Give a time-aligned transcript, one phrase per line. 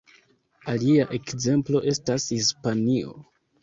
[0.73, 3.19] Alia ekzemplo estas Hispanio.